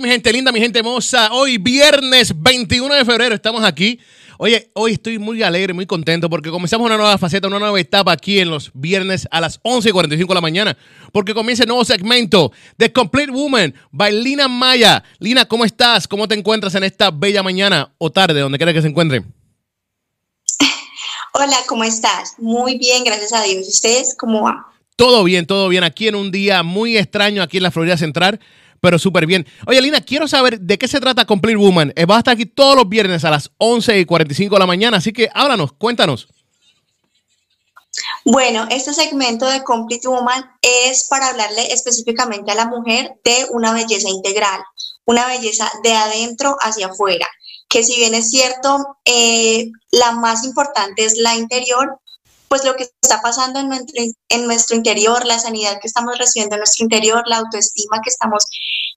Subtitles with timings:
[0.00, 3.98] Mi gente linda, mi gente hermosa, hoy viernes 21 de febrero estamos aquí.
[4.38, 8.12] Oye, hoy estoy muy alegre, muy contento porque comenzamos una nueva faceta, una nueva etapa
[8.12, 10.78] aquí en los viernes a las 11 y 45 de la mañana.
[11.10, 15.02] Porque comienza el nuevo segmento de Complete Woman by Lina Maya.
[15.18, 16.06] Lina, ¿cómo estás?
[16.06, 19.24] ¿Cómo te encuentras en esta bella mañana o tarde, donde quiera que se encuentre?
[21.34, 22.34] Hola, ¿cómo estás?
[22.38, 23.66] Muy bien, gracias a Dios.
[23.66, 24.58] ¿Y ustedes cómo van?
[24.94, 25.82] Todo bien, todo bien.
[25.82, 28.38] Aquí en un día muy extraño aquí en la Florida Central
[28.80, 29.46] pero súper bien.
[29.66, 31.92] Oye, Lina, quiero saber de qué se trata Complete Woman.
[31.96, 34.66] Eh, va a estar aquí todos los viernes a las 11 y 45 de la
[34.66, 36.28] mañana, así que háblanos, cuéntanos.
[38.24, 43.72] Bueno, este segmento de Complete Woman es para hablarle específicamente a la mujer de una
[43.72, 44.60] belleza integral,
[45.04, 47.26] una belleza de adentro hacia afuera,
[47.68, 51.98] que si bien es cierto, eh, la más importante es la interior,
[52.48, 56.84] pues lo que está pasando en nuestro, interior, la sanidad que estamos recibiendo en nuestro
[56.84, 58.46] interior, la autoestima que estamos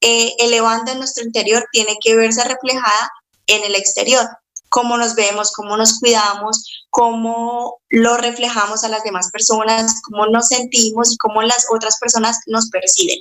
[0.00, 3.10] eh, elevando en nuestro interior, tiene que verse reflejada
[3.46, 4.26] en el exterior.
[4.70, 10.48] Cómo nos vemos, cómo nos cuidamos, cómo lo reflejamos a las demás personas, cómo nos
[10.48, 13.20] sentimos y cómo las otras personas nos perciben.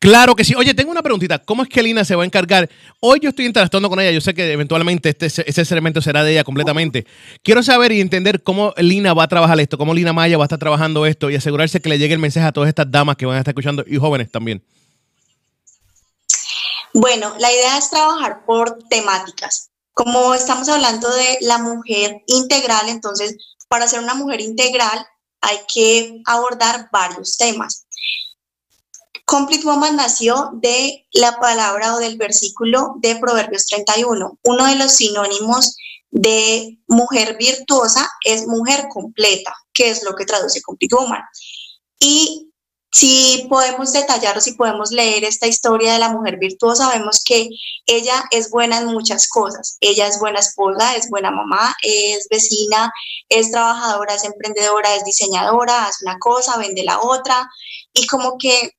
[0.00, 0.54] Claro que sí.
[0.54, 1.40] Oye, tengo una preguntita.
[1.40, 2.70] ¿Cómo es que Lina se va a encargar?
[3.00, 4.12] Hoy yo estoy interactuando con ella.
[4.12, 7.04] Yo sé que eventualmente este, ese elemento será de ella completamente.
[7.42, 10.46] Quiero saber y entender cómo Lina va a trabajar esto, cómo Lina Maya va a
[10.46, 13.26] estar trabajando esto y asegurarse que le llegue el mensaje a todas estas damas que
[13.26, 14.62] van a estar escuchando y jóvenes también.
[16.94, 19.70] Bueno, la idea es trabajar por temáticas.
[19.94, 23.36] Como estamos hablando de la mujer integral, entonces,
[23.68, 25.04] para ser una mujer integral
[25.40, 27.86] hay que abordar varios temas.
[29.28, 34.38] Complete Woman nació de la palabra o del versículo de Proverbios 31.
[34.42, 35.76] Uno de los sinónimos
[36.10, 41.20] de mujer virtuosa es mujer completa, que es lo que traduce Complete Woman.
[42.00, 42.52] Y
[42.90, 47.50] si podemos detallar o si podemos leer esta historia de la mujer virtuosa, vemos que
[47.84, 49.76] ella es buena en muchas cosas.
[49.82, 52.90] Ella es buena esposa, es buena mamá, es vecina,
[53.28, 57.46] es trabajadora, es emprendedora, es diseñadora, hace una cosa, vende la otra.
[57.92, 58.77] Y como que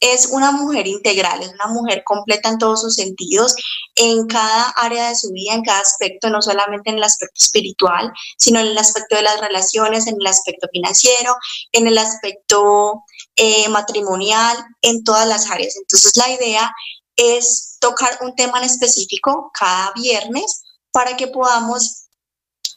[0.00, 3.54] es una mujer integral, es una mujer completa en todos sus sentidos,
[3.94, 8.12] en cada área de su vida, en cada aspecto, no solamente en el aspecto espiritual,
[8.36, 11.36] sino en el aspecto de las relaciones, en el aspecto financiero,
[11.72, 13.04] en el aspecto
[13.36, 15.76] eh, matrimonial, en todas las áreas.
[15.76, 16.72] Entonces la idea
[17.16, 22.06] es tocar un tema en específico cada viernes para que podamos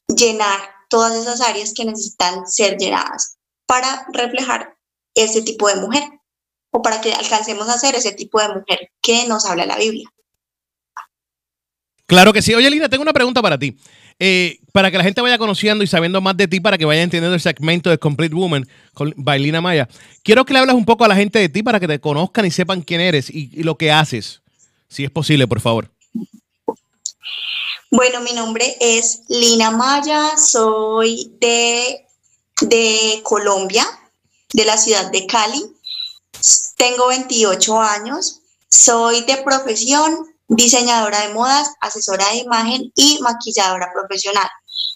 [0.07, 0.59] llenar
[0.89, 4.75] todas esas áreas que necesitan ser llenadas para reflejar
[5.13, 6.03] ese tipo de mujer
[6.71, 10.09] o para que alcancemos a ser ese tipo de mujer que nos habla la Biblia.
[12.05, 12.53] Claro que sí.
[12.53, 13.77] Oye, Lina, tengo una pregunta para ti.
[14.19, 17.01] Eh, para que la gente vaya conociendo y sabiendo más de ti, para que vaya
[17.01, 19.89] entendiendo el segmento de Complete Woman con Bailina Maya,
[20.23, 22.45] quiero que le hables un poco a la gente de ti para que te conozcan
[22.45, 24.41] y sepan quién eres y, y lo que haces,
[24.89, 25.89] si es posible, por favor.
[27.89, 32.05] Bueno, mi nombre es Lina Maya, soy de,
[32.61, 33.85] de Colombia,
[34.53, 35.61] de la ciudad de Cali.
[36.81, 44.49] Tengo 28 años, soy de profesión diseñadora de modas, asesora de imagen y maquilladora profesional.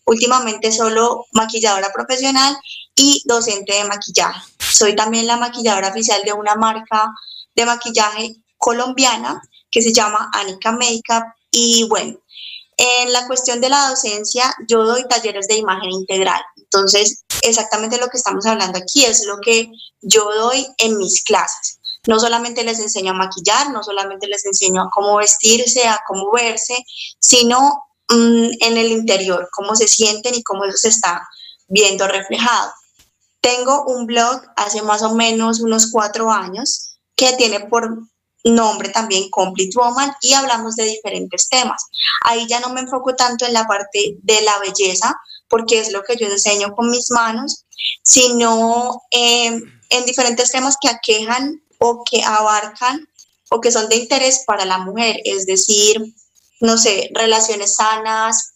[0.07, 2.57] Últimamente solo maquilladora profesional
[2.95, 4.41] y docente de maquillaje.
[4.57, 7.11] Soy también la maquilladora oficial de una marca
[7.53, 12.17] de maquillaje colombiana que se llama Anika Makeup y bueno,
[12.77, 16.41] en la cuestión de la docencia, yo doy talleres de imagen integral.
[16.57, 19.69] Entonces, exactamente lo que estamos hablando aquí es lo que
[20.01, 21.79] yo doy en mis clases.
[22.07, 26.31] No solamente les enseño a maquillar, no solamente les enseño a cómo vestirse, a cómo
[26.31, 26.75] verse,
[27.19, 31.27] sino mm, en el interior, cómo se sienten y cómo eso se está
[31.67, 32.71] viendo reflejado.
[33.41, 37.89] Tengo un blog hace más o menos unos cuatro años que tiene por
[38.51, 41.85] nombre también Complete Woman y hablamos de diferentes temas.
[42.21, 45.15] Ahí ya no me enfoco tanto en la parte de la belleza,
[45.47, 47.65] porque es lo que yo enseño con mis manos,
[48.03, 53.07] sino eh, en diferentes temas que aquejan o que abarcan
[53.49, 56.01] o que son de interés para la mujer, es decir,
[56.61, 58.55] no sé, relaciones sanas,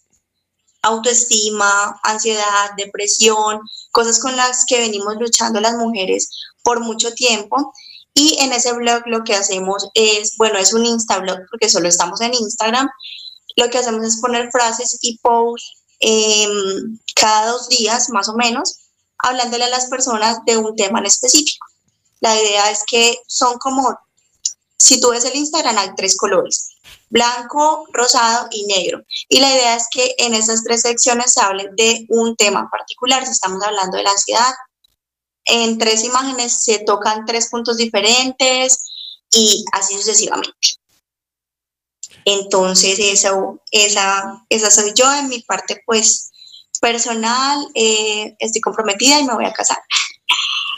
[0.82, 3.60] autoestima, ansiedad, depresión,
[3.92, 6.30] cosas con las que venimos luchando las mujeres
[6.62, 7.72] por mucho tiempo.
[8.14, 12.20] Y en ese blog lo que hacemos es, bueno, es un Instablog porque solo estamos
[12.20, 12.88] en Instagram.
[13.56, 18.78] Lo que hacemos es poner frases y posts em, cada dos días más o menos,
[19.18, 21.66] hablándole a las personas de un tema en específico.
[22.20, 23.98] La idea es que son como,
[24.78, 26.70] si tú ves el Instagram, hay tres colores,
[27.08, 29.02] blanco, rosado y negro.
[29.28, 33.24] Y la idea es que en esas tres secciones se hable de un tema particular.
[33.24, 34.52] Si estamos hablando de la ansiedad,
[35.50, 38.86] en tres imágenes se tocan tres puntos diferentes.
[39.32, 40.80] y así sucesivamente.
[42.24, 46.30] Entonces, eso, esa, esa soy yo en mi parte, pues,
[46.80, 49.78] personal, eh, estoy comprometida y me voy a casar.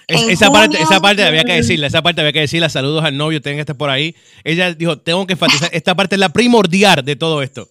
[0.08, 2.68] esa, parte, esa parte había que decirla, esa parte había que decirla.
[2.68, 4.14] Saludos al novio, tengan este por ahí.
[4.44, 7.68] Ella dijo, tengo que enfatizar, esta parte es la primordial de todo esto.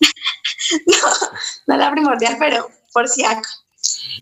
[0.86, 0.96] no,
[1.66, 3.65] no es la primordial, pero por si acaso.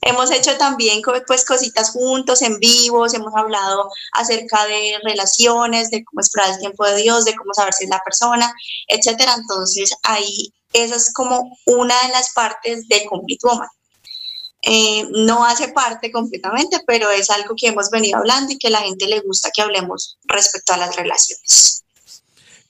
[0.00, 6.20] Hemos hecho también pues cositas juntos, en vivos, hemos hablado acerca de relaciones, de cómo
[6.20, 8.52] esperar el tiempo de Dios, de cómo saber si es la persona,
[8.88, 9.34] etcétera.
[9.34, 13.68] Entonces ahí esa es como una de las partes de Complete Woman.
[14.66, 18.80] Eh, no hace parte completamente, pero es algo que hemos venido hablando y que la
[18.80, 21.83] gente le gusta que hablemos respecto a las relaciones.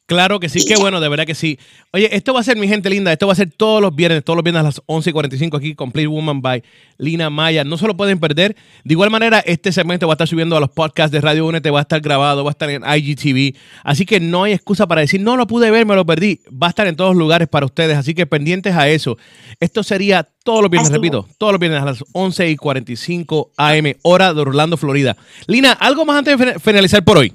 [0.06, 1.58] Claro que sí, qué bueno, de verdad que sí.
[1.92, 4.22] Oye, esto va a ser, mi gente linda, esto va a ser todos los viernes,
[4.22, 6.62] todos los viernes a las 11.45 aquí, Complete Woman by
[6.98, 7.64] Lina Maya.
[7.64, 8.54] No se lo pueden perder.
[8.84, 11.70] De igual manera, este segmento va a estar subiendo a los podcasts de Radio Únete,
[11.70, 13.56] va a estar grabado, va a estar en IGTV.
[13.82, 16.40] Así que no hay excusa para decir, no lo pude ver, me lo perdí.
[16.50, 19.16] Va a estar en todos lugares para ustedes, así que pendientes a eso.
[19.58, 24.40] Esto sería todos los viernes, repito, todos los viernes a las 11.45 AM, hora de
[24.42, 25.16] Orlando, Florida.
[25.46, 27.32] Lina, ¿algo más antes de finalizar por hoy?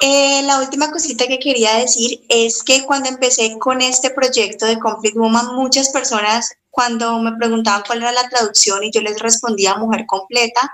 [0.00, 4.78] Eh, la última cosita que quería decir es que cuando empecé con este proyecto de
[4.78, 9.76] Complete Woman, muchas personas cuando me preguntaban cuál era la traducción y yo les respondía
[9.76, 10.72] mujer completa,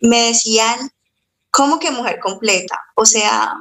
[0.00, 0.90] me decían,
[1.50, 2.78] ¿cómo que mujer completa?
[2.94, 3.54] O sea,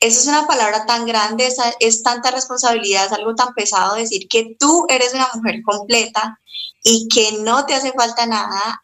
[0.00, 4.56] eso es una palabra tan grande, es tanta responsabilidad, es algo tan pesado decir que
[4.58, 6.40] tú eres una mujer completa
[6.82, 8.82] y que no te hace falta nada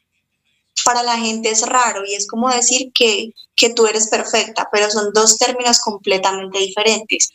[0.87, 4.88] para la gente es raro y es como decir que, que tú eres perfecta, pero
[4.88, 7.31] son dos términos completamente diferentes.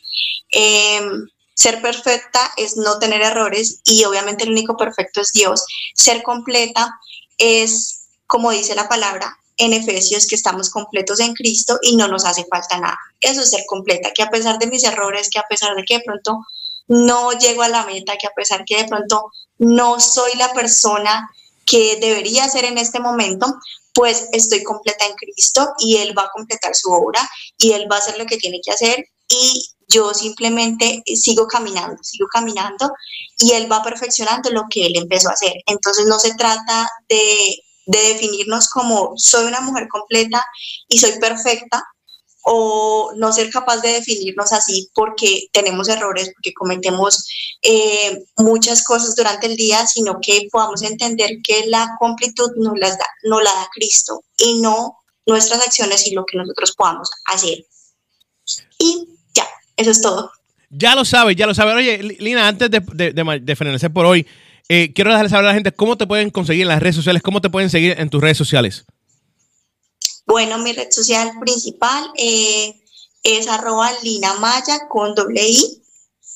[0.50, 5.66] Em, ser perfecta es no tener errores y obviamente el único perfecto es Dios.
[5.94, 6.98] Ser completa
[7.36, 12.24] es, como dice la palabra en Efesios, que estamos completos en Cristo y no nos
[12.24, 12.98] hace falta nada.
[13.20, 15.98] Eso es ser completa, que a pesar de mis errores, que a pesar de que
[15.98, 16.38] de pronto
[16.88, 21.28] no llego a la meta, que a pesar que de pronto no soy la persona
[21.72, 23.46] que debería ser en este momento,
[23.94, 27.26] pues estoy completa en Cristo y Él va a completar su obra
[27.56, 31.96] y Él va a hacer lo que tiene que hacer y yo simplemente sigo caminando,
[32.02, 32.92] sigo caminando
[33.38, 35.54] y Él va perfeccionando lo que Él empezó a hacer.
[35.64, 40.44] Entonces no se trata de, de definirnos como soy una mujer completa
[40.88, 41.82] y soy perfecta,
[42.44, 47.26] o no ser capaz de definirnos así porque tenemos errores, porque cometemos
[47.62, 52.98] eh, muchas cosas durante el día, sino que podamos entender que la completud nos, las
[52.98, 57.64] da, no la da Cristo y no nuestras acciones y lo que nosotros podamos hacer.
[58.78, 59.46] Y ya,
[59.76, 60.32] eso es todo.
[60.70, 61.74] Ya lo sabes, ya lo sabes.
[61.76, 64.26] Oye, Lina, antes de, de, de, finalizar por hoy,
[64.68, 67.22] eh, quiero dejarles saber a la gente cómo te pueden conseguir en las redes sociales,
[67.22, 68.84] cómo te pueden seguir en tus redes sociales.
[70.32, 72.74] Bueno, mi red social principal eh,
[73.22, 75.82] es arroba Lina Maya con doble I.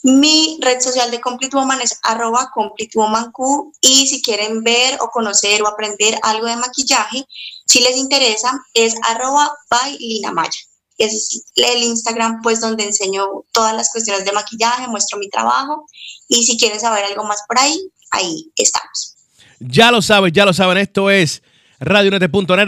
[0.02, 4.98] Mi red social de Complete Woman es arroba Complete Woman Q y si quieren ver
[5.00, 7.25] o conocer o aprender algo de maquillaje,
[7.64, 10.50] si les interesa, es arroba by Lina Maya.
[10.99, 15.87] Ese es el Instagram pues donde enseño todas las cuestiones de maquillaje, muestro mi trabajo
[16.28, 19.14] y si quieren saber algo más por ahí, ahí estamos.
[19.58, 21.42] Ya lo saben, ya lo saben, esto es
[21.81, 22.64] radionete.net